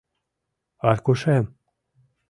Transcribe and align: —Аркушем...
—Аркушем... 0.89 1.45